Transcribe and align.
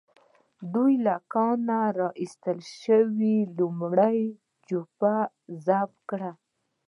دوی 0.73 0.93
له 1.05 1.15
کانه 1.33 1.79
را 1.99 2.09
ايستل 2.21 2.59
شوې 2.81 3.35
لومړۍ 3.57 4.19
جوپه 4.67 5.15
ذوب 5.65 5.91
کړه. 6.09 6.31